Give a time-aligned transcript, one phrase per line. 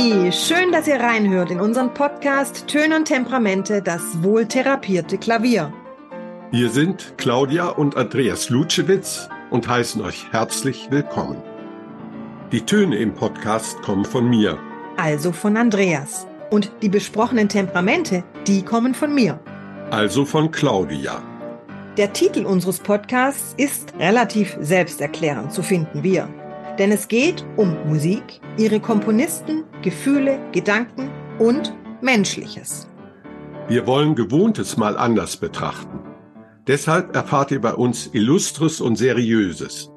[0.00, 5.72] Hey, schön, dass ihr reinhört in unseren Podcast Töne und Temperamente, das wohltherapierte Klavier.
[6.52, 11.42] Wir sind Claudia und Andreas Lutschewitz und heißen euch herzlich willkommen.
[12.52, 14.56] Die Töne im Podcast kommen von mir.
[14.96, 16.28] Also von Andreas.
[16.50, 19.40] Und die besprochenen Temperamente, die kommen von mir.
[19.90, 21.20] Also von Claudia.
[21.96, 26.28] Der Titel unseres Podcasts ist relativ selbsterklärend, so finden wir.
[26.78, 32.88] Denn es geht um Musik, ihre Komponisten, Gefühle, Gedanken und Menschliches.
[33.66, 35.98] Wir wollen Gewohntes mal anders betrachten.
[36.68, 39.90] Deshalb erfahrt ihr bei uns Illustres und Seriöses,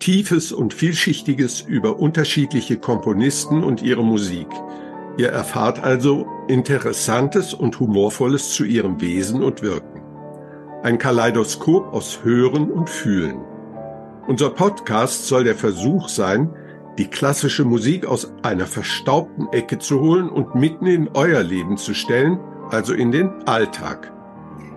[0.00, 4.48] Tiefes und Vielschichtiges über unterschiedliche Komponisten und ihre Musik.
[5.16, 10.02] Ihr erfahrt also Interessantes und Humorvolles zu ihrem Wesen und Wirken.
[10.82, 13.53] Ein Kaleidoskop aus Hören und Fühlen.
[14.26, 16.48] Unser Podcast soll der Versuch sein,
[16.96, 21.92] die klassische Musik aus einer verstaubten Ecke zu holen und mitten in euer Leben zu
[21.92, 22.38] stellen,
[22.70, 24.10] also in den Alltag.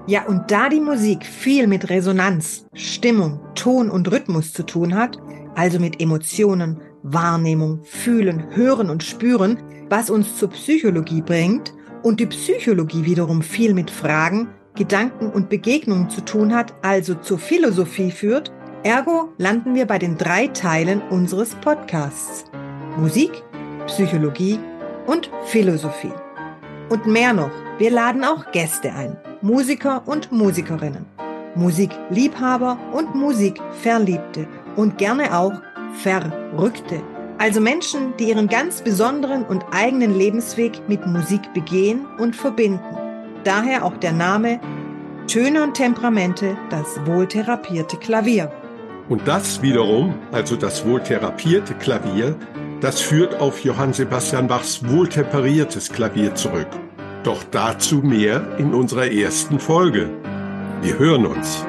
[0.06, 5.17] Ja, und da die Musik viel mit Resonanz, Stimmung, Ton und Rhythmus zu tun hat,
[5.56, 11.73] also mit Emotionen, Wahrnehmung, Fühlen, Hören und Spüren, was uns zur Psychologie bringt
[12.04, 17.39] und die Psychologie wiederum viel mit Fragen, Gedanken und Begegnungen zu tun hat, also zur
[17.39, 18.52] Philosophie führt,
[18.88, 22.45] ergo landen wir bei den drei Teilen unseres Podcasts.
[22.95, 23.43] Musik,
[23.85, 24.59] Psychologie
[25.05, 26.13] und Philosophie.
[26.88, 31.05] Und mehr noch, wir laden auch Gäste ein, Musiker und Musikerinnen,
[31.55, 35.53] Musikliebhaber und Musikverliebte und gerne auch
[36.02, 37.02] Verrückte.
[37.39, 42.97] Also Menschen, die ihren ganz besonderen und eigenen Lebensweg mit Musik begehen und verbinden.
[43.43, 44.61] Daher auch der Name
[45.27, 48.49] Töne und Temperamente, das wohltherapierte Klavier.
[49.10, 52.36] Und das wiederum, also das wohltherapierte Klavier,
[52.82, 56.68] das führt auf Johann Sebastian Bachs wohltemperiertes Klavier zurück.
[57.23, 60.10] Doch dazu mehr in unserer ersten Folge.
[60.82, 61.66] Wir hören uns.